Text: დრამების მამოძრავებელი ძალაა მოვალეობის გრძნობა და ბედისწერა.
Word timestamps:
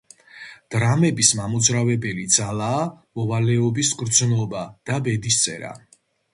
დრამების 0.75 1.29
მამოძრავებელი 1.39 2.25
ძალაა 2.37 2.81
მოვალეობის 3.21 3.95
გრძნობა 4.03 4.67
და 4.91 5.01
ბედისწერა. 5.11 5.75